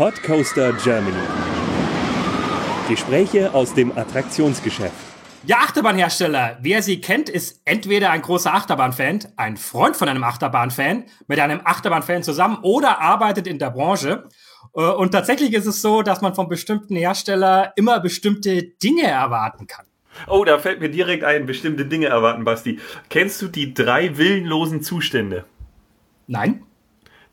[0.00, 1.14] Podcoaster Germany.
[2.88, 4.94] Gespräche aus dem Attraktionsgeschäft.
[5.44, 6.56] Ja, Achterbahnhersteller.
[6.62, 11.60] Wer sie kennt, ist entweder ein großer Achterbahnfan, ein Freund von einem Achterbahnfan, mit einem
[11.64, 14.24] Achterbahnfan zusammen oder arbeitet in der Branche.
[14.74, 19.66] Äh, und tatsächlich ist es so, dass man von bestimmten Hersteller immer bestimmte Dinge erwarten
[19.66, 19.84] kann.
[20.28, 22.80] Oh, da fällt mir direkt ein, bestimmte Dinge erwarten, Basti.
[23.10, 25.44] Kennst du die drei willenlosen Zustände?
[26.26, 26.64] Nein.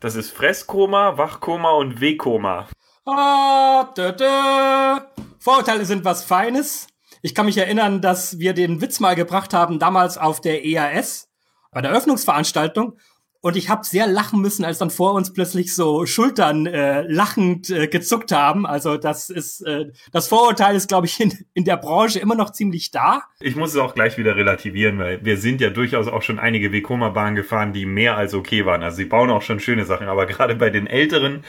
[0.00, 2.68] Das ist Fresskoma, Wachkoma und Wehkoma.
[3.04, 5.10] Ah, da, da.
[5.40, 6.86] Vorurteile sind was Feines.
[7.20, 11.28] Ich kann mich erinnern, dass wir den Witz mal gebracht haben, damals auf der EAS,
[11.72, 12.96] bei der Öffnungsveranstaltung.
[13.40, 17.70] Und ich habe sehr lachen müssen, als dann vor uns plötzlich so Schultern äh, lachend
[17.70, 18.66] äh, gezuckt haben.
[18.66, 22.50] Also das ist äh, das Vorurteil ist, glaube ich, in, in der Branche immer noch
[22.50, 23.22] ziemlich da.
[23.38, 26.72] Ich muss es auch gleich wieder relativieren, weil wir sind ja durchaus auch schon einige
[26.72, 28.82] Vekoma-Bahnen gefahren, die mehr als okay waren.
[28.82, 31.44] Also sie bauen auch schon schöne Sachen, aber gerade bei den älteren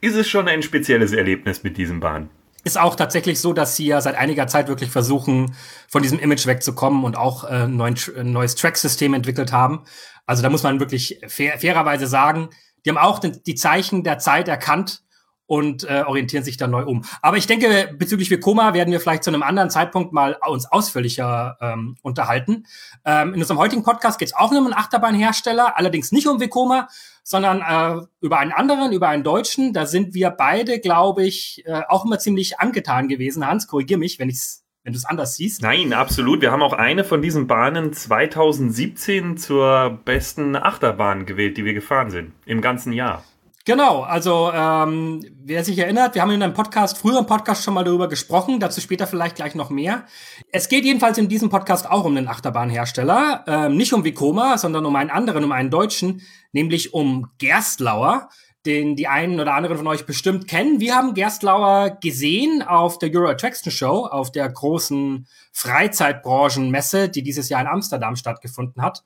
[0.00, 2.30] ist es schon ein spezielles Erlebnis mit diesen Bahnen
[2.62, 5.54] ist auch tatsächlich so, dass sie ja seit einiger Zeit wirklich versuchen,
[5.88, 9.82] von diesem Image wegzukommen und auch äh, ein neues Track-System entwickelt haben.
[10.26, 12.50] Also da muss man wirklich fair, fairerweise sagen,
[12.84, 15.02] die haben auch den, die Zeichen der Zeit erkannt
[15.50, 17.04] und äh, orientieren sich dann neu um.
[17.22, 21.58] Aber ich denke, bezüglich Vekoma werden wir vielleicht zu einem anderen Zeitpunkt mal uns ausführlicher
[21.60, 22.66] ähm, unterhalten.
[23.04, 26.86] Ähm, in unserem heutigen Podcast geht es auch um einen Achterbahnhersteller, allerdings nicht um Vekoma,
[27.24, 29.72] sondern äh, über einen anderen, über einen Deutschen.
[29.72, 33.44] Da sind wir beide, glaube ich, äh, auch immer ziemlich angetan gewesen.
[33.44, 35.62] Hans, korrigier mich, wenn ich's wenn du es anders siehst.
[35.62, 36.40] Nein, absolut.
[36.40, 42.10] Wir haben auch eine von diesen Bahnen 2017 zur besten Achterbahn gewählt, die wir gefahren
[42.10, 42.32] sind.
[42.44, 43.22] Im ganzen Jahr.
[43.64, 47.84] Genau, also ähm, wer sich erinnert, wir haben in einem Podcast, früheren Podcast schon mal
[47.84, 50.06] darüber gesprochen, dazu später vielleicht gleich noch mehr.
[50.50, 54.86] Es geht jedenfalls in diesem Podcast auch um den Achterbahnhersteller, ähm, nicht um Vekoma, sondern
[54.86, 58.28] um einen anderen, um einen deutschen, nämlich um Gerstlauer,
[58.66, 60.80] den die einen oder anderen von euch bestimmt kennen.
[60.80, 67.48] Wir haben Gerstlauer gesehen auf der Euro Attraction Show, auf der großen Freizeitbranchenmesse, die dieses
[67.48, 69.02] Jahr in Amsterdam stattgefunden hat.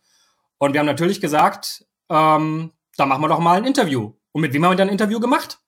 [0.58, 4.12] Und wir haben natürlich gesagt, ähm, da machen wir doch mal ein Interview.
[4.32, 5.60] Und mit wem haben wir dann ein Interview gemacht?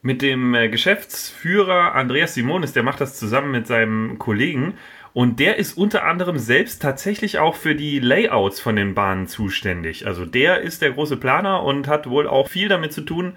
[0.00, 4.74] Mit dem äh, Geschäftsführer Andreas Simonis, der macht das zusammen mit seinem Kollegen.
[5.14, 10.06] Und der ist unter anderem selbst tatsächlich auch für die Layouts von den Bahnen zuständig.
[10.06, 13.34] Also der ist der große Planer und hat wohl auch viel damit zu tun,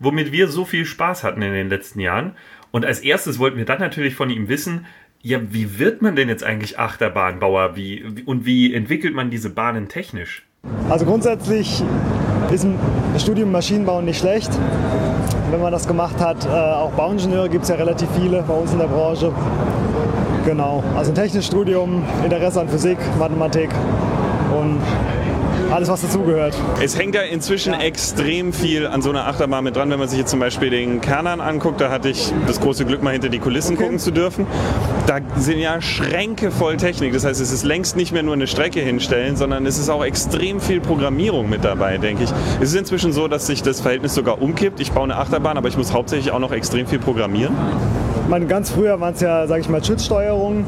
[0.00, 2.36] womit wir so viel Spaß hatten in den letzten Jahren.
[2.72, 4.86] Und als erstes wollten wir dann natürlich von ihm wissen,
[5.22, 7.76] ja, wie wird man denn jetzt eigentlich Achterbahnbauer?
[7.76, 10.44] Wie, und wie entwickelt man diese Bahnen technisch?
[10.90, 11.82] Also grundsätzlich
[12.52, 12.78] ist ein
[13.18, 14.50] Studium Maschinenbau nicht schlecht.
[15.50, 18.72] Wenn man das gemacht hat, äh, auch Bauingenieure gibt es ja relativ viele bei uns
[18.72, 19.32] in der Branche.
[20.44, 23.70] Genau, also ein technisches Studium, Interesse an Physik, Mathematik
[24.52, 24.80] und
[25.72, 26.54] alles, was dazugehört.
[26.82, 27.80] Es hängt ja inzwischen ja.
[27.80, 29.90] extrem viel an so einer Achterbahn mit dran.
[29.90, 33.02] Wenn man sich jetzt zum Beispiel den Kernern anguckt, da hatte ich das große Glück,
[33.02, 33.84] mal hinter die Kulissen okay.
[33.84, 34.46] gucken zu dürfen.
[35.06, 37.12] Da sind ja Schränke voll Technik.
[37.12, 40.04] Das heißt, es ist längst nicht mehr nur eine Strecke hinstellen, sondern es ist auch
[40.04, 42.30] extrem viel Programmierung mit dabei, denke ich.
[42.60, 44.80] Es ist inzwischen so, dass sich das Verhältnis sogar umkippt.
[44.80, 47.54] Ich baue eine Achterbahn, aber ich muss hauptsächlich auch noch extrem viel programmieren.
[48.28, 50.64] Meine, ganz früher waren es ja, sage ich mal, Schutzsteuerungen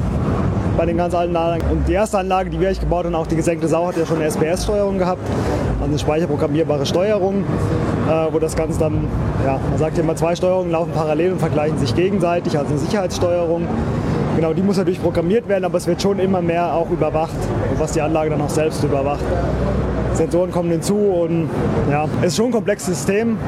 [0.77, 1.62] bei den ganz alten Anlagen.
[1.71, 4.05] Und die erste Anlage, die wir eigentlich gebaut haben, auch die gesenkte Sau, hat ja
[4.05, 5.22] schon eine SPS-Steuerung gehabt,
[5.81, 7.45] also eine speicherprogrammierbare Steuerung,
[8.09, 9.09] äh, wo das Ganze dann,
[9.43, 12.78] ja, man sagt ja immer, zwei Steuerungen laufen parallel und vergleichen sich gegenseitig, also eine
[12.78, 13.66] Sicherheitssteuerung.
[14.37, 17.37] Genau, die muss natürlich programmiert werden, aber es wird schon immer mehr auch überwacht,
[17.78, 19.25] was die Anlage dann auch selbst überwacht.
[20.12, 21.49] Sensoren kommen hinzu und
[21.91, 23.39] ja, es ist schon ein komplexes System.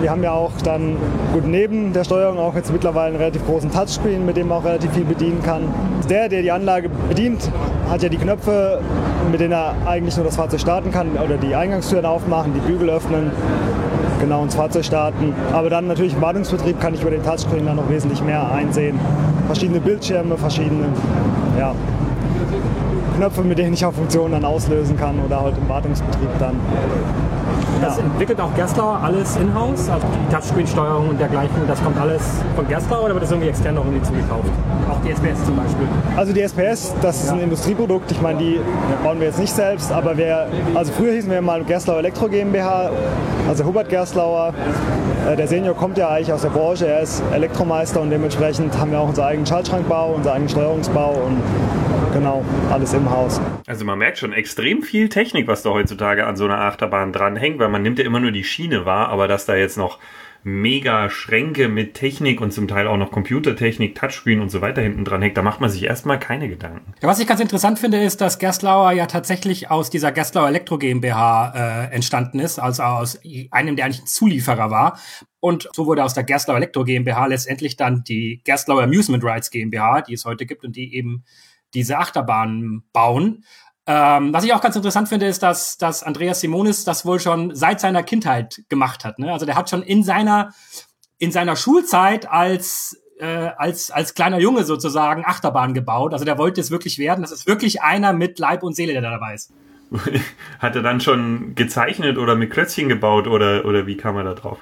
[0.00, 0.96] Wir haben ja auch dann
[1.32, 4.64] gut neben der Steuerung auch jetzt mittlerweile einen relativ großen Touchscreen, mit dem man auch
[4.64, 5.62] relativ viel bedienen kann.
[6.08, 7.50] Der, der die Anlage bedient,
[7.90, 8.80] hat ja die Knöpfe,
[9.30, 12.90] mit denen er eigentlich nur das Fahrzeug starten kann oder die Eingangstüren aufmachen, die Bügel
[12.90, 13.32] öffnen,
[14.20, 15.34] genau ins Fahrzeug starten.
[15.52, 19.00] Aber dann natürlich im Wartungsbetrieb kann ich über den Touchscreen dann noch wesentlich mehr einsehen.
[19.46, 20.86] Verschiedene Bildschirme, verschiedene
[21.58, 21.74] ja,
[23.16, 26.54] Knöpfe, mit denen ich auch Funktionen dann auslösen kann oder halt im Wartungsbetrieb dann.
[27.80, 28.04] Das ja.
[28.04, 32.22] entwickelt auch Gerstlauer alles in-house, also die Touchscreen-Steuerung und dergleichen, das kommt alles
[32.56, 34.48] von Gerstlauer oder wird das irgendwie extern noch irgendwie zugekauft?
[34.90, 35.86] Auch die SPS zum Beispiel?
[36.16, 37.34] Also die SPS, das ist ja.
[37.34, 38.60] ein Industrieprodukt, ich meine, die
[39.04, 42.90] bauen wir jetzt nicht selbst, aber wir, also früher hießen wir mal Gerstlauer Elektro GmbH,
[43.48, 44.52] also Hubert Gerstlauer.
[45.28, 48.90] Äh, der Senior kommt ja eigentlich aus der Branche, er ist Elektromeister und dementsprechend haben
[48.90, 51.38] wir auch unseren eigenen Schaltschrankbau, unseren eigenen Steuerungsbau und
[52.12, 53.40] genau, alles im Haus.
[53.66, 57.58] Also man merkt schon extrem viel Technik, was da heutzutage an so einer Achterbahn dranhängt,
[57.58, 59.98] weil man nimmt ja immer nur die Schiene wahr, aber dass da jetzt noch
[60.44, 65.04] mega Schränke mit Technik und zum Teil auch noch Computertechnik, Touchscreen und so weiter hinten
[65.04, 66.94] dran hängt, da macht man sich erstmal keine Gedanken.
[67.02, 70.78] Ja, was ich ganz interessant finde, ist, dass Gerstlauer ja tatsächlich aus dieser Gerstlauer Elektro
[70.78, 73.20] GmbH äh, entstanden ist, also aus
[73.50, 74.98] einem, der eigentlich ein Zulieferer war.
[75.40, 80.02] Und so wurde aus der Gerstlauer Elektro GmbH letztendlich dann die Gerstlauer Amusement Rights GmbH,
[80.02, 81.24] die es heute gibt und die eben
[81.74, 83.44] diese Achterbahnen bauen.
[83.86, 87.54] Ähm, was ich auch ganz interessant finde, ist, dass, dass Andreas Simonis das wohl schon
[87.54, 89.18] seit seiner Kindheit gemacht hat.
[89.18, 89.32] Ne?
[89.32, 90.52] Also der hat schon in seiner,
[91.18, 96.12] in seiner Schulzeit als äh, als, als kleiner Junge sozusagen Achterbahn gebaut.
[96.12, 97.22] Also der wollte es wirklich werden.
[97.22, 99.52] Das ist wirklich einer mit Leib und Seele, der da dabei ist.
[100.58, 104.34] hat er dann schon gezeichnet oder mit Klötzchen gebaut oder, oder wie kam er da
[104.34, 104.58] drauf?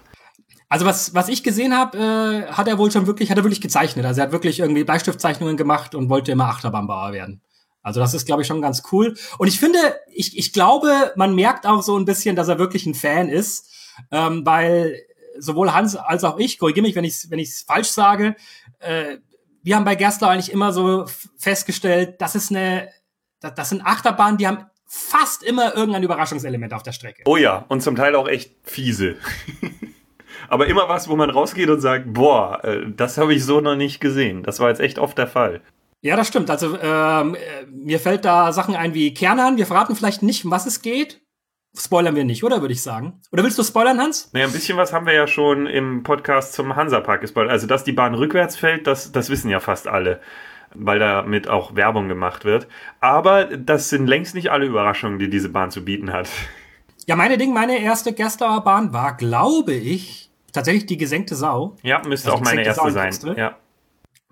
[0.68, 3.60] Also was, was ich gesehen habe, äh, hat er wohl schon wirklich, hat er wirklich
[3.60, 4.04] gezeichnet.
[4.04, 7.40] Also er hat wirklich irgendwie Bleistiftzeichnungen gemacht und wollte immer Achterbahnbauer werden.
[7.82, 9.14] Also das ist, glaube ich, schon ganz cool.
[9.38, 9.78] Und ich finde,
[10.12, 13.70] ich, ich glaube, man merkt auch so ein bisschen, dass er wirklich ein Fan ist,
[14.10, 14.96] ähm, weil
[15.38, 18.34] sowohl Hans als auch ich, korrigiere mich, wenn ich es wenn ich's falsch sage,
[18.80, 19.18] äh,
[19.62, 21.06] wir haben bei Gerstler eigentlich immer so
[21.38, 22.88] festgestellt, das ist eine,
[23.38, 27.22] das, das sind Achterbahnen, die haben fast immer irgendein Überraschungselement auf der Strecke.
[27.26, 29.16] Oh ja, und zum Teil auch echt fiese.
[30.48, 33.76] Aber immer was, wo man rausgeht und sagt, boah, äh, das habe ich so noch
[33.76, 34.42] nicht gesehen.
[34.42, 35.60] Das war jetzt echt oft der Fall.
[36.02, 36.50] Ja, das stimmt.
[36.50, 39.56] Also ähm, äh, mir fällt da Sachen ein wie Kernern.
[39.56, 41.20] Wir verraten vielleicht nicht, um was es geht.
[41.78, 43.20] Spoilern wir nicht, oder würde ich sagen?
[43.32, 44.30] Oder willst du spoilern, Hans?
[44.32, 47.52] Naja, ein bisschen was haben wir ja schon im Podcast zum Hansapark gespoilert.
[47.52, 50.20] Also, dass die Bahn rückwärts fällt, das, das wissen ja fast alle,
[50.74, 52.66] weil damit auch Werbung gemacht wird.
[53.00, 56.28] Aber das sind längst nicht alle Überraschungen, die diese Bahn zu bieten hat.
[57.06, 61.76] Ja, meine Ding, meine erste Gerstauer Bahn war, glaube ich, tatsächlich die gesenkte Sau.
[61.82, 63.14] Ja, müsste also auch meine erste sein.
[63.36, 63.56] Ja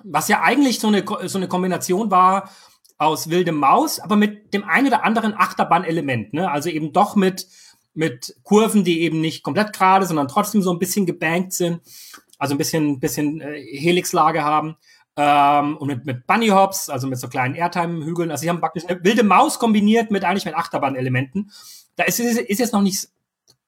[0.05, 2.51] was ja eigentlich so eine, so eine Kombination war
[2.99, 6.51] aus wilde Maus, aber mit dem einen oder anderen Achterbahn-Element, ne?
[6.51, 7.49] Also eben doch mit,
[7.95, 11.81] mit Kurven, die eben nicht komplett gerade, sondern trotzdem so ein bisschen gebankt sind,
[12.39, 14.77] also ein bisschen, bisschen äh, Helixlage haben.
[15.17, 18.31] Ähm, und mit, mit Bunny Hops, also mit so kleinen Airtime-Hügeln.
[18.31, 21.53] Also sie haben praktisch eine wilde Maus kombiniert mit eigentlich mit Achterbahn-Elementen.
[21.97, 23.09] Da ist, ist jetzt noch nicht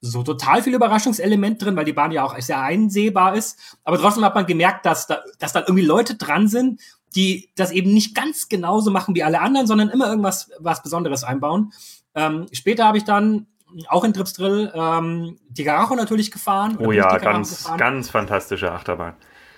[0.00, 3.58] so total viel Überraschungselement drin, weil die Bahn ja auch sehr einsehbar ist.
[3.84, 6.81] Aber trotzdem hat man gemerkt, dass da, dass da irgendwie Leute dran sind,
[7.14, 11.25] die das eben nicht ganz genauso machen wie alle anderen, sondern immer irgendwas was Besonderes
[11.25, 11.72] einbauen.
[12.14, 13.46] Ähm, später habe ich dann
[13.88, 16.78] auch in Trips Drill ähm, die Garacho natürlich gefahren.
[16.78, 17.78] Oh ja, ganz, gefahren.
[17.78, 19.14] ganz fantastische Achterbahn.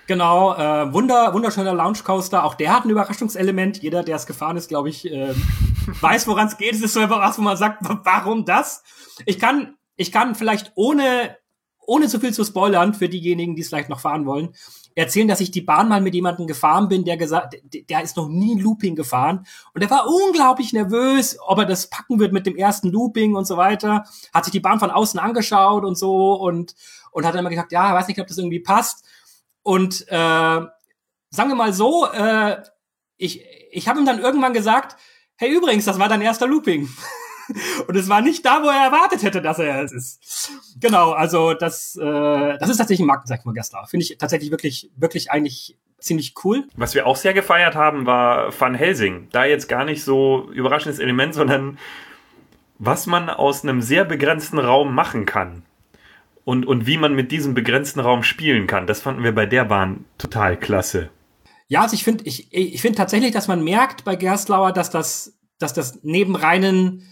[0.07, 2.45] Genau, äh, wunder, wunderschöner Lounge Coaster.
[2.45, 3.83] Auch der hat ein Überraschungselement.
[3.83, 5.35] Jeder, der es gefahren ist, glaube ich, äh,
[6.01, 6.73] weiß, woran es geht.
[6.73, 8.83] Es ist so etwas, wo man sagt, warum das?
[9.27, 11.37] Ich kann ich kann vielleicht ohne,
[11.81, 14.55] ohne zu viel zu spoilern für diejenigen, die es vielleicht noch fahren wollen,
[14.95, 18.29] erzählen, dass ich die Bahn mal mit jemandem gefahren bin, der gesagt, der ist noch
[18.29, 22.57] nie Looping gefahren und der war unglaublich nervös, ob er das packen wird mit dem
[22.57, 24.05] ersten Looping und so weiter.
[24.33, 26.75] Hat sich die Bahn von außen angeschaut und so und
[27.11, 29.05] und hat dann immer gesagt, ja, weiß nicht, ob das irgendwie passt.
[29.63, 30.15] Und äh,
[31.31, 32.63] sagen wir mal so, äh,
[33.17, 34.97] ich ich habe ihm dann irgendwann gesagt,
[35.37, 36.89] hey übrigens, das war dein erster Looping.
[37.87, 40.53] Und es war nicht da, wo er erwartet hätte, dass er es ist.
[40.81, 43.87] Genau, also das, äh, das ist tatsächlich ein Markenzeichen von Gessler.
[43.89, 46.65] Finde ich tatsächlich wirklich, wirklich eigentlich ziemlich cool.
[46.77, 49.29] Was wir auch sehr gefeiert haben, war Van Helsing.
[49.33, 51.79] Da jetzt gar nicht so überraschendes Element, sondern
[52.79, 55.63] was man aus einem sehr begrenzten Raum machen kann.
[56.45, 58.87] Und, und wie man mit diesem begrenzten Raum spielen kann.
[58.87, 61.11] Das fanden wir bei der Bahn total klasse.
[61.67, 65.37] Ja, also ich finde ich, ich finde tatsächlich, dass man merkt bei Gerstlauer, dass das,
[65.59, 67.03] dass das neben reinen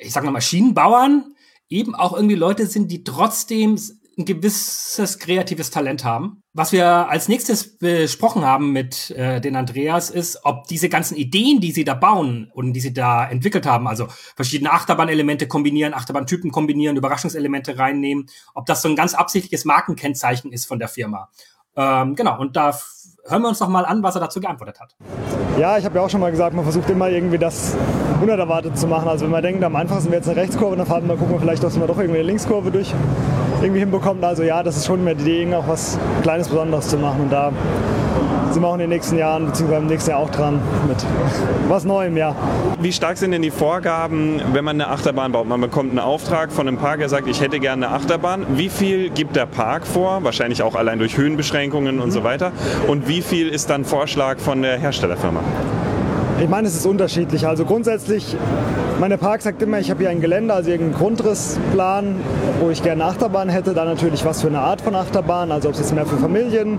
[0.00, 1.34] ich sag mal, Maschinenbauern
[1.68, 3.78] eben auch irgendwie Leute sind, die trotzdem
[4.18, 6.42] ein gewisses kreatives Talent haben.
[6.52, 11.60] Was wir als nächstes besprochen haben mit äh, den Andreas ist, ob diese ganzen Ideen,
[11.60, 16.50] die sie da bauen und die sie da entwickelt haben, also verschiedene Achterbahn-Elemente kombinieren, Achterbahntypen
[16.50, 21.30] kombinieren, Überraschungselemente reinnehmen, ob das so ein ganz absichtliches Markenkennzeichen ist von der Firma.
[21.74, 22.78] Ähm, genau, und da
[23.28, 24.94] hören wir uns doch mal an, was er dazu geantwortet hat.
[25.58, 27.76] Ja, ich habe ja auch schon mal gesagt, man versucht immer irgendwie das
[28.20, 29.08] unerwartet zu machen.
[29.08, 31.40] Also wenn man denkt, am einfachsten wäre jetzt eine Rechtskurve, dann fahren wir, gucken wir
[31.40, 32.94] vielleicht, dass man doch irgendwie eine Linkskurve durch
[33.60, 34.24] irgendwie hinbekommt.
[34.24, 37.22] Also ja, das ist schon mehr die Idee, auch was Kleines Besonderes zu machen.
[37.22, 37.52] Und da
[38.52, 40.96] sind wir auch in den nächsten Jahren, beziehungsweise im nächsten Jahr auch dran mit
[41.68, 42.34] was Neuem, ja.
[42.80, 45.48] Wie stark sind denn die Vorgaben, wenn man eine Achterbahn baut?
[45.48, 48.46] Man bekommt einen Auftrag von einem Park, der sagt, ich hätte gerne eine Achterbahn.
[48.56, 50.22] Wie viel gibt der Park vor?
[50.22, 52.12] Wahrscheinlich auch allein durch Höhenbeschränkungen und mhm.
[52.12, 52.52] so weiter.
[52.88, 55.40] Und wie viel ist dann Vorschlag von der Herstellerfirma?
[56.40, 57.46] Ich meine, es ist unterschiedlich.
[57.46, 58.36] Also grundsätzlich,
[58.98, 62.16] meine Park sagt immer, ich habe hier ein Gelände, also irgendeinen Grundrissplan,
[62.60, 63.74] wo ich gerne Achterbahn hätte.
[63.74, 66.78] Dann natürlich, was für eine Art von Achterbahn, also ob es jetzt mehr für Familien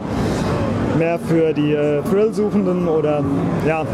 [0.97, 3.23] mehr für die äh, Thrill-Suchenden oder
[3.67, 3.85] ja,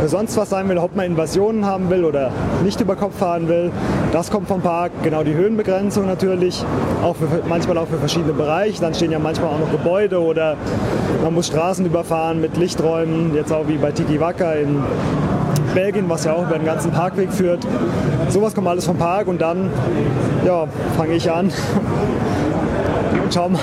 [0.00, 2.30] für sonst was sein will, ob man Invasionen haben will oder
[2.62, 3.70] nicht über Kopf fahren will.
[4.12, 6.64] Das kommt vom Park, genau die Höhenbegrenzung natürlich,
[7.02, 8.80] auch für, manchmal auch für verschiedene Bereiche.
[8.80, 10.56] Dann stehen ja manchmal auch noch Gebäude oder
[11.22, 14.82] man muss Straßen überfahren mit Lichträumen, jetzt auch wie bei Tiki Waka in
[15.74, 17.66] Belgien, was ja auch über den ganzen Parkweg führt.
[18.28, 19.70] Sowas kommt alles vom Park und dann
[20.46, 21.46] ja, fange ich an
[23.22, 23.60] und schau mal,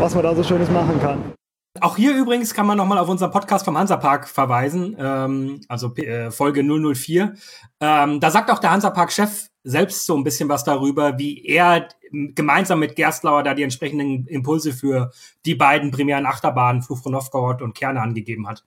[0.00, 1.41] was man da so Schönes machen kann.
[1.82, 6.30] Auch hier übrigens kann man nochmal auf unseren Podcast vom Hansapark verweisen, ähm, also äh,
[6.30, 7.34] Folge 004.
[7.80, 12.78] Ähm, da sagt auch der Hansapark-Chef selbst so ein bisschen was darüber, wie er gemeinsam
[12.78, 15.10] mit Gerstlauer da die entsprechenden Impulse für
[15.44, 18.62] die beiden primären Achterbahnen, Novgorod und Kerne angegeben hat.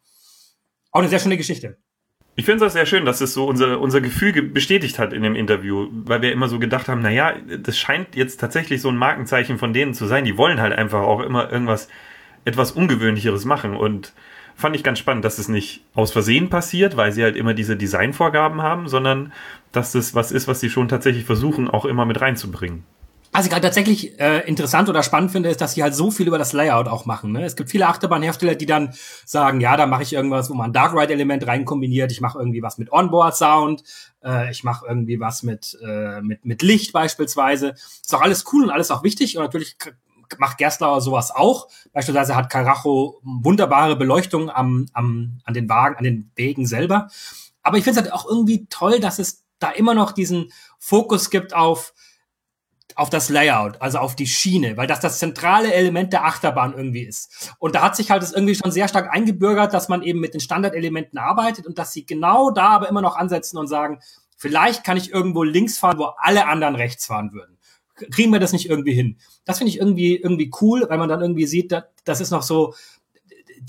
[0.91, 1.77] Auch eine sehr schöne Geschichte.
[2.35, 5.35] Ich finde es sehr schön, dass es so unser, unser Gefühl bestätigt hat in dem
[5.35, 9.57] Interview, weil wir immer so gedacht haben, naja, das scheint jetzt tatsächlich so ein Markenzeichen
[9.57, 10.25] von denen zu sein.
[10.25, 11.87] Die wollen halt einfach auch immer irgendwas,
[12.45, 14.13] etwas Ungewöhnlicheres machen und
[14.55, 17.75] fand ich ganz spannend, dass es nicht aus Versehen passiert, weil sie halt immer diese
[17.75, 19.33] Designvorgaben haben, sondern
[19.71, 22.83] dass das was ist, was sie schon tatsächlich versuchen, auch immer mit reinzubringen.
[23.35, 26.25] Was ich gerade tatsächlich äh, interessant oder spannend finde, ist, dass sie halt so viel
[26.25, 27.33] über das Layout auch machen.
[27.33, 27.43] Ne?
[27.43, 28.93] Es gibt viele Achterbahnhersteller, die dann
[29.25, 32.13] sagen, ja, da mache ich irgendwas, wo man ein Dark Ride Element rein kombiniert.
[32.13, 33.83] Ich mache irgendwie was mit Onboard Sound.
[34.23, 37.71] Äh, ich mache irgendwie was mit äh, mit mit Licht beispielsweise.
[37.71, 39.75] Ist auch alles cool und alles auch wichtig und natürlich
[40.37, 41.67] macht Gerstlauer sowas auch.
[41.93, 47.07] Beispielsweise hat Carajo wunderbare Beleuchtung am, am an den Wagen, an den Wegen selber.
[47.63, 51.29] Aber ich finde es halt auch irgendwie toll, dass es da immer noch diesen Fokus
[51.29, 51.93] gibt auf
[52.95, 57.03] auf das Layout, also auf die Schiene, weil das das zentrale Element der Achterbahn irgendwie
[57.03, 57.53] ist.
[57.59, 60.33] Und da hat sich halt das irgendwie schon sehr stark eingebürgert, dass man eben mit
[60.33, 63.99] den Standardelementen arbeitet und dass sie genau da aber immer noch ansetzen und sagen,
[64.37, 67.54] vielleicht kann ich irgendwo links fahren, wo alle anderen rechts fahren würden.
[67.95, 69.17] Kriegen wir das nicht irgendwie hin?
[69.45, 71.73] Das finde ich irgendwie, irgendwie cool, weil man dann irgendwie sieht,
[72.03, 72.73] das ist noch so,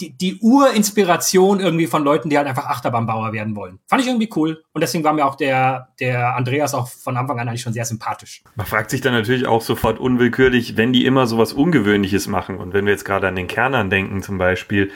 [0.00, 3.78] die, die Urinspiration irgendwie von Leuten, die halt einfach Achterbahnbauer werden wollen.
[3.86, 4.62] Fand ich irgendwie cool.
[4.72, 7.84] Und deswegen war mir auch der, der Andreas auch von Anfang an eigentlich schon sehr
[7.84, 8.42] sympathisch.
[8.56, 12.74] Man fragt sich dann natürlich auch sofort unwillkürlich, wenn die immer sowas Ungewöhnliches machen und
[12.74, 14.90] wenn wir jetzt gerade an den Kernern denken zum Beispiel,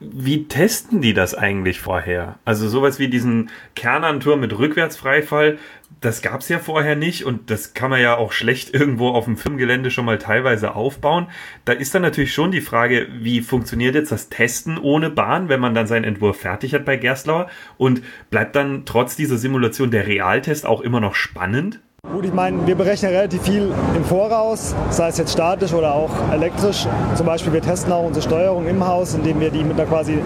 [0.00, 2.38] wie testen die das eigentlich vorher?
[2.44, 5.58] Also sowas wie diesen Kernanturm mit Rückwärtsfreifall,
[6.00, 9.24] das gab es ja vorher nicht und das kann man ja auch schlecht irgendwo auf
[9.24, 11.28] dem Firmengelände schon mal teilweise aufbauen.
[11.64, 15.60] Da ist dann natürlich schon die Frage, wie funktioniert jetzt das Testen ohne Bahn, wenn
[15.60, 17.48] man dann seinen Entwurf fertig hat bei Gerstlauer
[17.78, 21.80] und bleibt dann trotz dieser Simulation der Realtest auch immer noch spannend?
[22.12, 26.10] Gut, ich meine, wir berechnen relativ viel im Voraus, sei es jetzt statisch oder auch
[26.30, 26.86] elektrisch.
[27.14, 30.18] Zum Beispiel, wir testen auch unsere Steuerung im Haus, indem wir die mit einer quasi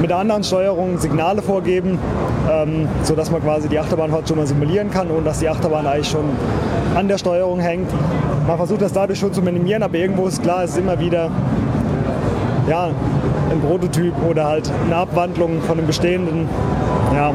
[0.00, 1.98] mit einer anderen Steuerung Signale vorgeben,
[2.48, 6.08] ähm, sodass man quasi die Achterbahnfahrt schon mal simulieren kann, ohne dass die Achterbahn eigentlich
[6.08, 6.26] schon
[6.94, 7.90] an der Steuerung hängt.
[8.46, 11.30] Man versucht das dadurch schon zu minimieren, aber irgendwo ist klar, es ist immer wieder
[12.70, 12.90] ja,
[13.50, 16.48] ein Prototyp oder halt eine Abwandlung von einem bestehenden.
[17.12, 17.32] Ja,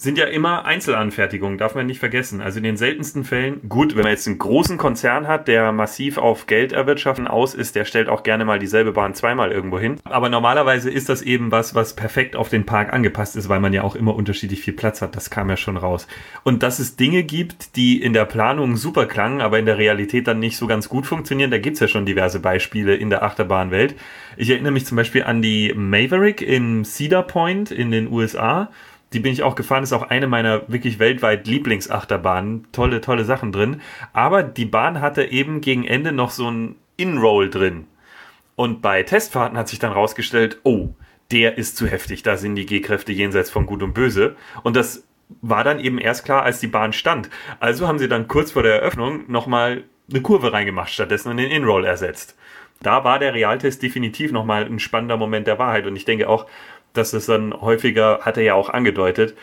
[0.00, 2.40] sind ja immer Einzelanfertigungen, darf man nicht vergessen.
[2.40, 6.18] Also in den seltensten Fällen, gut, wenn man jetzt einen großen Konzern hat, der massiv
[6.18, 9.96] auf Geld erwirtschaften aus ist, der stellt auch gerne mal dieselbe Bahn zweimal irgendwo hin.
[10.04, 13.72] Aber normalerweise ist das eben was, was perfekt auf den Park angepasst ist, weil man
[13.72, 15.16] ja auch immer unterschiedlich viel Platz hat.
[15.16, 16.06] Das kam ja schon raus.
[16.44, 20.28] Und dass es Dinge gibt, die in der Planung super klangen, aber in der Realität
[20.28, 23.96] dann nicht so ganz gut funktionieren, da gibt's ja schon diverse Beispiele in der Achterbahnwelt.
[24.36, 28.70] Ich erinnere mich zum Beispiel an die Maverick in Cedar Point in den USA
[29.12, 32.66] die bin ich auch gefahren, ist auch eine meiner wirklich weltweit Lieblingsachterbahnen.
[32.72, 33.80] Tolle, tolle Sachen drin.
[34.12, 37.86] Aber die Bahn hatte eben gegen Ende noch so ein In-Roll drin.
[38.56, 40.90] Und bei Testfahrten hat sich dann rausgestellt, oh,
[41.30, 42.22] der ist zu heftig.
[42.22, 44.36] Da sind die G-Kräfte jenseits von Gut und Böse.
[44.62, 45.04] Und das
[45.40, 47.30] war dann eben erst klar, als die Bahn stand.
[47.60, 51.50] Also haben sie dann kurz vor der Eröffnung nochmal eine Kurve reingemacht stattdessen und den
[51.50, 52.36] In-Roll ersetzt.
[52.80, 55.86] Da war der Realtest definitiv nochmal ein spannender Moment der Wahrheit.
[55.86, 56.46] Und ich denke auch,
[56.92, 59.36] dass es dann häufiger, hat er ja auch angedeutet,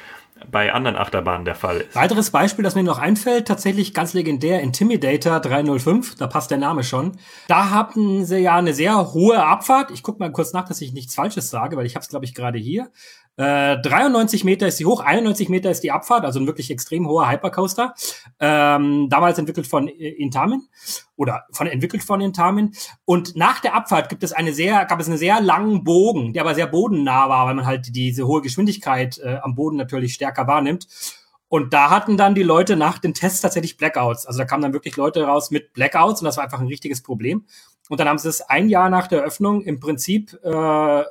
[0.51, 1.95] bei anderen Achterbahnen der Fall ist.
[1.95, 6.83] Weiteres Beispiel, das mir noch einfällt, tatsächlich ganz legendär, Intimidator 305, da passt der Name
[6.83, 7.13] schon.
[7.47, 9.91] Da hatten sie ja eine sehr hohe Abfahrt.
[9.91, 12.25] Ich gucke mal kurz nach, dass ich nichts Falsches sage, weil ich habe es, glaube
[12.25, 12.91] ich, gerade hier.
[13.37, 17.07] Äh, 93 Meter ist die hoch, 91 Meter ist die Abfahrt, also ein wirklich extrem
[17.07, 17.93] hoher Hypercoaster.
[18.39, 20.61] Ähm, damals entwickelt von Intamin
[21.17, 22.73] oder von entwickelt von Intamin.
[23.03, 26.43] Und nach der Abfahrt gibt es eine sehr, gab es einen sehr langen Bogen, der
[26.43, 30.47] aber sehr bodennah war, weil man halt diese hohe Geschwindigkeit äh, am Boden natürlich stärker
[30.47, 30.87] wahrnimmt.
[31.47, 34.25] Und da hatten dann die Leute nach den Tests tatsächlich Blackouts.
[34.25, 37.03] Also da kamen dann wirklich Leute raus mit Blackouts und das war einfach ein richtiges
[37.03, 37.45] Problem.
[37.87, 41.03] Und dann haben sie es ein Jahr nach der Eröffnung im Prinzip äh,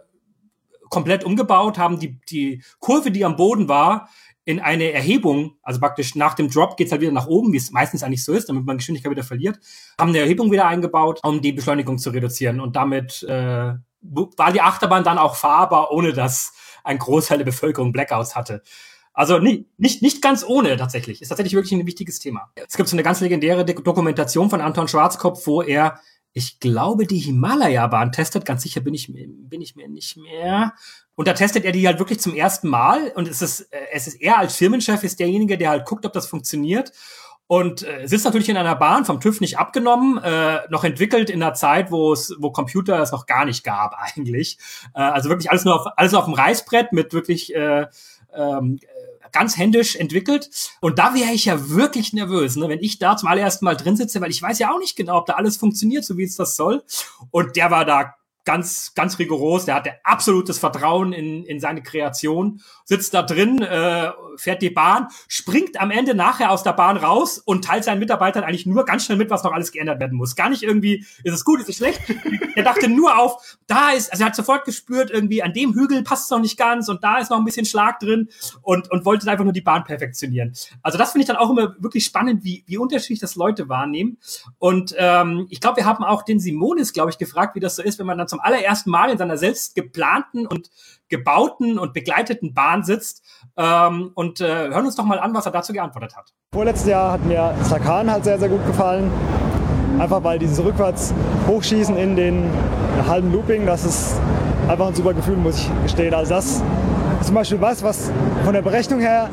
[0.91, 4.09] komplett umgebaut, haben die, die Kurve, die am Boden war,
[4.45, 7.71] in eine Erhebung, also praktisch nach dem Drop geht's halt wieder nach oben, wie es
[7.71, 9.59] meistens eigentlich so ist, damit man Geschwindigkeit wieder verliert,
[9.99, 14.61] haben eine Erhebung wieder eingebaut, um die Beschleunigung zu reduzieren und damit äh, war die
[14.61, 16.53] Achterbahn dann auch fahrbar, ohne dass
[16.85, 18.63] ein Großteil der Bevölkerung Blackouts hatte.
[19.15, 21.23] Also nicht, nicht, nicht ganz ohne tatsächlich.
[21.23, 22.51] Ist tatsächlich wirklich ein wichtiges Thema.
[22.57, 26.01] Es gibt so eine ganz legendäre Dokumentation von Anton Schwarzkopf, wo er,
[26.33, 28.45] ich glaube, die Himalaya-Bahn testet.
[28.45, 30.75] Ganz sicher bin ich, bin ich mir nicht mehr.
[31.15, 33.13] Und da testet er die halt wirklich zum ersten Mal.
[33.15, 36.13] Und es ist, äh, es ist er als Firmenchef ist derjenige, der halt guckt, ob
[36.13, 36.91] das funktioniert.
[37.47, 41.43] Und äh, sitzt natürlich in einer Bahn, vom TÜV nicht abgenommen, äh, noch entwickelt in
[41.43, 44.59] einer Zeit, wo es, wo Computer es noch gar nicht gab eigentlich.
[44.95, 47.87] Äh, also wirklich alles nur auf, alles auf dem Reißbrett mit wirklich äh,
[48.35, 48.81] ähm,
[49.35, 50.49] ganz händisch entwickelt.
[50.81, 53.97] Und da wäre ich ja wirklich nervös, ne, wenn ich da zum allerersten Mal drin
[53.97, 56.37] sitze, weil ich weiß ja auch nicht genau, ob da alles funktioniert, so wie es
[56.37, 56.83] das soll.
[57.31, 59.65] Und der war da ganz, ganz rigoros.
[59.65, 65.09] Der hatte absolutes Vertrauen in, in seine Kreation, sitzt da drin, äh, fährt die Bahn,
[65.29, 69.05] springt am Ende nachher aus der Bahn raus und teilt seinen Mitarbeitern eigentlich nur ganz
[69.05, 70.37] schnell mit, was noch alles geändert werden muss.
[70.37, 72.01] Gar nicht irgendwie, ist es gut, ist es schlecht.
[72.55, 76.03] er dachte nur auf, da ist, also er hat sofort gespürt, irgendwie an dem Hügel
[76.03, 78.29] passt es noch nicht ganz und da ist noch ein bisschen Schlag drin
[78.63, 80.53] und, und wollte einfach nur die Bahn perfektionieren.
[80.83, 84.19] Also das finde ich dann auch immer wirklich spannend, wie, wie unterschiedlich das Leute wahrnehmen.
[84.59, 87.83] Und ähm, ich glaube, wir haben auch den Simonis, glaube ich, gefragt, wie das so
[87.83, 90.71] ist, wenn man dann zum allerersten Mal in seiner selbst geplanten und
[91.09, 93.23] gebauten und begleiteten Bahn sitzt.
[93.57, 96.33] Ähm, und äh, hören uns doch mal an, was er dazu geantwortet hat.
[96.53, 99.13] Vorletztes Jahr hat mir Sakan halt sehr, sehr gut gefallen.
[100.01, 101.15] Einfach weil dieses rückwärts
[101.47, 102.51] Hochschießen in den
[103.07, 104.21] halben Looping, das ist
[104.67, 106.13] einfach ein super Gefühl, muss ich gestehen.
[106.13, 106.63] Also das ist
[107.23, 108.11] zum Beispiel was, was
[108.45, 109.31] von der Berechnung her,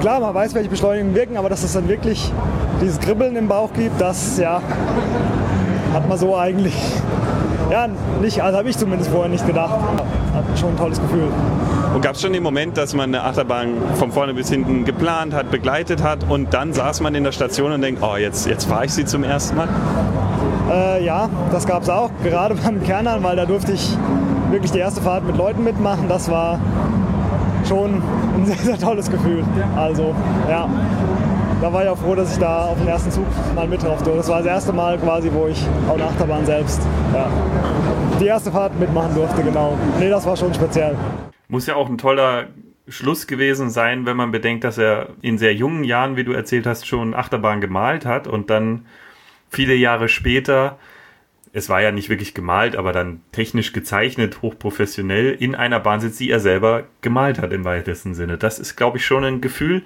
[0.00, 2.32] klar, man weiß, welche Beschleunigungen wirken, aber dass es dann wirklich
[2.80, 4.62] dieses Kribbeln im Bauch gibt, das ja,
[5.92, 6.76] hat man so eigentlich
[7.70, 7.88] ja,
[8.20, 9.74] nicht, also habe ich zumindest vorher nicht gedacht.
[10.34, 11.28] Hat schon ein tolles Gefühl.
[11.94, 15.34] Und gab es schon den Moment, dass man eine Achterbahn von vorne bis hinten geplant
[15.34, 18.66] hat, begleitet hat und dann saß man in der Station und denkt, oh, jetzt, jetzt
[18.66, 19.68] fahre ich sie zum ersten Mal?
[20.70, 23.96] Äh, ja, das gab es auch, gerade beim Kernern, weil da durfte ich
[24.50, 26.06] wirklich die erste Fahrt mit Leuten mitmachen.
[26.08, 26.60] Das war
[27.66, 28.02] schon
[28.36, 29.42] ein sehr, sehr tolles Gefühl.
[29.76, 30.14] Also,
[30.48, 30.68] ja
[31.60, 34.02] da war ich auch froh, dass ich da auf den ersten Zug mal mit drauf
[34.02, 34.18] durfte.
[34.18, 36.80] Das war das erste Mal quasi, wo ich auf der Achterbahn selbst
[37.12, 37.30] ja,
[38.20, 39.78] die erste Fahrt mitmachen durfte, genau.
[39.98, 40.96] Nee, das war schon speziell.
[41.48, 42.48] Muss ja auch ein toller
[42.88, 46.66] Schluss gewesen sein, wenn man bedenkt, dass er in sehr jungen Jahren, wie du erzählt
[46.66, 48.86] hast, schon Achterbahn gemalt hat und dann
[49.48, 50.78] viele Jahre später,
[51.52, 56.20] es war ja nicht wirklich gemalt, aber dann technisch gezeichnet, hochprofessionell, in einer Bahn sitzt,
[56.20, 58.36] die er selber gemalt hat im weitesten Sinne.
[58.36, 59.82] Das ist, glaube ich, schon ein Gefühl,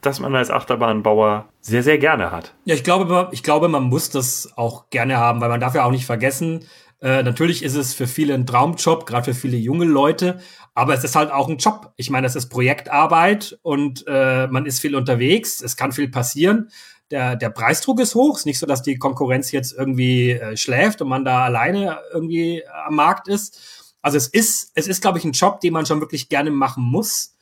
[0.00, 2.54] das man als Achterbahnbauer sehr, sehr gerne hat.
[2.64, 5.84] Ja, ich glaube, ich glaube, man muss das auch gerne haben, weil man darf ja
[5.84, 6.64] auch nicht vergessen,
[7.00, 10.40] äh, natürlich ist es für viele ein Traumjob, gerade für viele junge Leute,
[10.74, 11.92] aber es ist halt auch ein Job.
[11.96, 16.70] Ich meine, es ist Projektarbeit und äh, man ist viel unterwegs, es kann viel passieren.
[17.10, 18.34] Der, der Preisdruck ist hoch.
[18.34, 21.98] Es ist nicht so, dass die Konkurrenz jetzt irgendwie äh, schläft und man da alleine
[22.12, 23.94] irgendwie am Markt ist.
[24.02, 26.84] Also es ist, es ist, glaube ich, ein Job, den man schon wirklich gerne machen
[26.84, 27.34] muss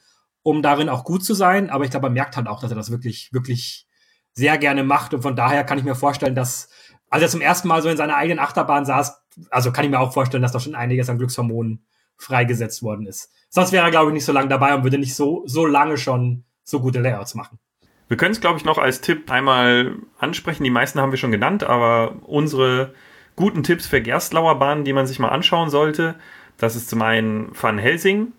[0.46, 1.70] um darin auch gut zu sein.
[1.70, 3.88] Aber ich glaube, man merkt halt auch, dass er das wirklich, wirklich
[4.32, 5.12] sehr gerne macht.
[5.12, 6.68] Und von daher kann ich mir vorstellen, dass,
[7.10, 9.98] als er zum ersten Mal so in seiner eigenen Achterbahn saß, also kann ich mir
[9.98, 11.84] auch vorstellen, dass da schon einiges an Glückshormonen
[12.16, 13.32] freigesetzt worden ist.
[13.48, 15.98] Sonst wäre er, glaube ich, nicht so lange dabei und würde nicht so, so lange
[15.98, 17.58] schon so gute Layouts machen.
[18.06, 20.62] Wir können es, glaube ich, noch als Tipp einmal ansprechen.
[20.62, 22.94] Die meisten haben wir schon genannt, aber unsere
[23.34, 26.14] guten Tipps für Gerstlauer Bahnen, die man sich mal anschauen sollte,
[26.56, 28.32] das ist zum einen Van Helsing,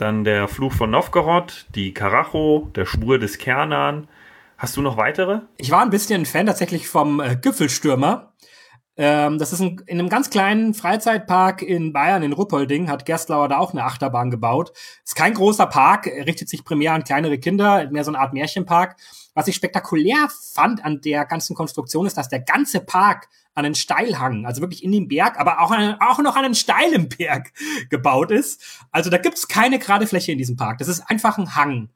[0.00, 4.08] dann der Fluch von Novgorod, die Karacho, der Spur des Kernan.
[4.56, 5.40] Hast du noch weitere?
[5.56, 8.32] Ich war ein bisschen Fan tatsächlich vom äh, Gipfelstürmer.
[8.96, 13.48] Ähm, das ist ein, in einem ganz kleinen Freizeitpark in Bayern, in Ruppolding, hat Gerstlauer
[13.48, 14.72] da auch eine Achterbahn gebaut.
[15.04, 18.96] Ist kein großer Park, richtet sich primär an kleinere Kinder, mehr so eine Art Märchenpark.
[19.34, 23.74] Was ich spektakulär fand an der ganzen Konstruktion ist, dass der ganze Park an einen
[23.74, 27.52] Steilhang, also wirklich in den Berg, aber auch, an, auch noch an einen steilen Berg
[27.90, 28.62] gebaut ist.
[28.92, 30.78] Also da gibt's keine gerade Fläche in diesem Park.
[30.78, 31.90] Das ist einfach ein Hang.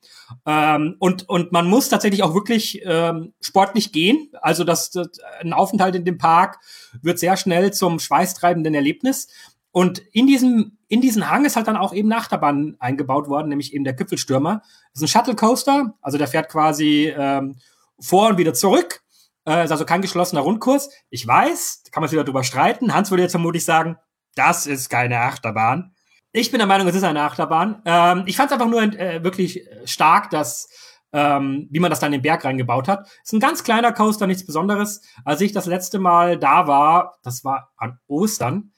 [0.46, 4.30] Ähm, und, und man muss tatsächlich auch wirklich ähm, sportlich gehen.
[4.40, 5.08] Also das, das,
[5.40, 6.58] ein Aufenthalt in dem Park
[7.02, 9.28] wird sehr schnell zum schweißtreibenden Erlebnis.
[9.74, 13.48] Und in diesem, in diesen Hang ist halt dann auch eben eine Achterbahn eingebaut worden,
[13.48, 14.62] nämlich eben der Gipfelstürmer.
[14.92, 17.56] Das ist ein Shuttle Coaster, also der fährt quasi ähm,
[18.00, 19.04] vor und wieder zurück
[19.46, 20.90] äh, ist also kein geschlossener Rundkurs.
[21.10, 22.94] Ich weiß, kann man sich darüber streiten.
[22.94, 23.96] Hans würde jetzt vermutlich sagen,
[24.34, 25.94] das ist keine Achterbahn.
[26.32, 27.82] Ich bin der Meinung, es ist eine Achterbahn.
[27.84, 30.68] Ähm, ich fand es einfach nur äh, wirklich stark, dass
[31.12, 33.06] ähm, wie man das dann in den Berg reingebaut hat.
[33.22, 35.00] Ist ein ganz kleiner Coaster, nichts Besonderes.
[35.24, 38.72] Als ich das letzte Mal da war, das war an Ostern,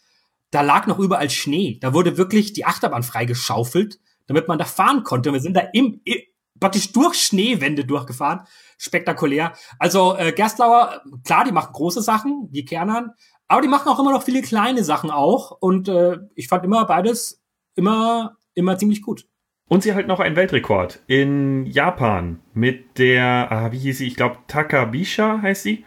[0.57, 1.79] da lag noch überall Schnee.
[1.83, 5.31] Da wurde wirklich die Achterbahn freigeschaufelt, damit man da fahren konnte.
[5.35, 6.17] Wir sind da im, im
[6.59, 8.47] praktisch durch Schneewände durchgefahren
[8.79, 9.53] spektakulär.
[9.79, 13.11] Also äh, Gerstlauer, klar, die machen große Sachen, die Kernern,
[13.49, 15.51] Aber die machen auch immer noch viele kleine Sachen auch.
[15.61, 17.43] Und äh, ich fand immer beides
[17.75, 19.27] immer, immer ziemlich gut.
[19.69, 24.07] Und sie halten noch einen Weltrekord in Japan mit der, ah, wie hieß sie?
[24.07, 25.85] Ich glaube, Takabisha heißt sie.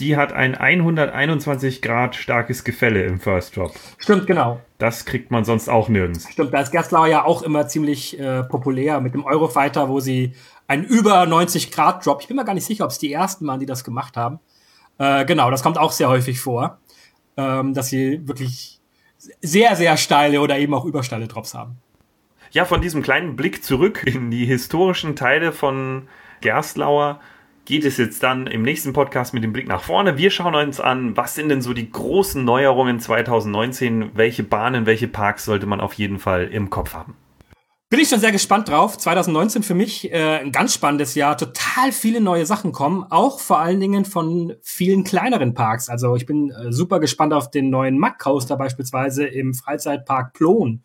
[0.00, 3.74] Die hat ein 121 Grad starkes Gefälle im First Drop.
[3.98, 4.60] Stimmt, genau.
[4.78, 6.28] Das kriegt man sonst auch nirgends.
[6.30, 10.34] Stimmt, da ist Gerstlauer ja auch immer ziemlich äh, populär mit dem Eurofighter, wo sie
[10.66, 13.46] einen über 90 Grad Drop, ich bin mir gar nicht sicher, ob es die ersten
[13.46, 14.40] waren, die das gemacht haben.
[14.98, 16.78] Äh, genau, das kommt auch sehr häufig vor,
[17.36, 18.80] ähm, dass sie wirklich
[19.18, 21.76] sehr, sehr steile oder eben auch übersteile Drops haben.
[22.50, 26.08] Ja, von diesem kleinen Blick zurück in die historischen Teile von
[26.40, 27.20] Gerstlauer
[27.72, 30.18] geht es jetzt dann im nächsten Podcast mit dem Blick nach vorne.
[30.18, 34.10] Wir schauen uns an, was sind denn so die großen Neuerungen 2019?
[34.12, 37.16] Welche Bahnen, welche Parks sollte man auf jeden Fall im Kopf haben?
[37.88, 38.98] Bin ich schon sehr gespannt drauf.
[38.98, 41.38] 2019 für mich äh, ein ganz spannendes Jahr.
[41.38, 45.88] Total viele neue Sachen kommen, auch vor allen Dingen von vielen kleineren Parks.
[45.88, 50.82] Also ich bin äh, super gespannt auf den neuen Mack Coaster beispielsweise im Freizeitpark Plon.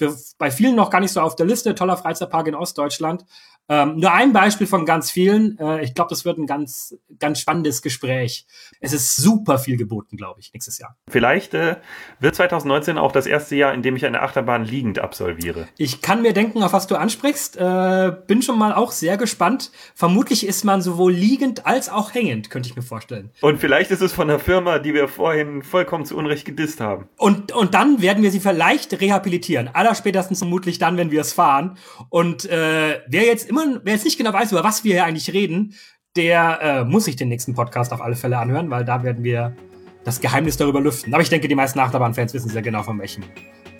[0.00, 1.74] Für bei vielen noch gar nicht so auf der Liste.
[1.74, 3.26] Toller Freizeitpark in Ostdeutschland.
[3.70, 5.56] Ähm, nur ein Beispiel von ganz vielen.
[5.60, 8.44] Äh, ich glaube, das wird ein ganz, ganz spannendes Gespräch.
[8.80, 10.96] Es ist super viel geboten, glaube ich, nächstes Jahr.
[11.08, 11.76] Vielleicht äh,
[12.18, 15.68] wird 2019 auch das erste Jahr, in dem ich eine Achterbahn liegend absolviere.
[15.76, 17.58] Ich kann mir denken, auf was du ansprichst.
[17.58, 19.70] Äh, bin schon mal auch sehr gespannt.
[19.94, 23.30] Vermutlich ist man sowohl liegend als auch hängend, könnte ich mir vorstellen.
[23.40, 27.08] Und vielleicht ist es von der Firma, die wir vorhin vollkommen zu Unrecht gedisst haben.
[27.16, 29.70] Und, und dann werden wir sie vielleicht rehabilitieren.
[29.90, 31.76] Allerspätestens vermutlich dann, wenn wir es fahren.
[32.10, 35.32] Und äh, wer jetzt immer wer jetzt nicht genau weiß, über was wir hier eigentlich
[35.32, 35.74] reden,
[36.14, 39.56] der äh, muss sich den nächsten Podcast auf alle Fälle anhören, weil da werden wir
[40.04, 41.12] das Geheimnis darüber lüften.
[41.12, 43.24] Aber ich denke, die meisten Achterbahn-Fans wissen sehr genau, von welchem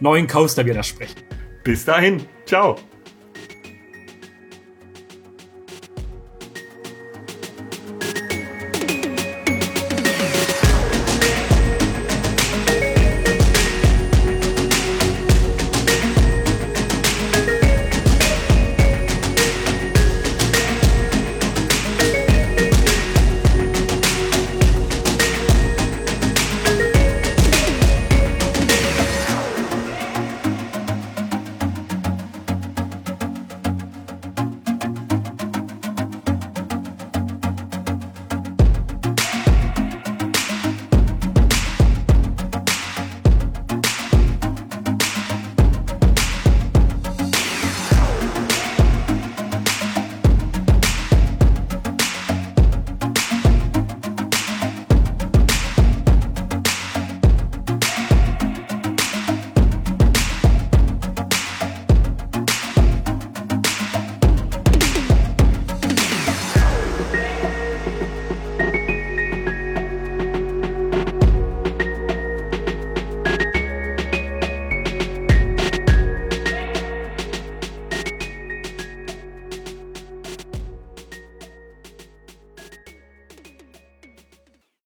[0.01, 1.21] neuen Coaster wir da sprechen.
[1.63, 2.77] Bis dahin, ciao.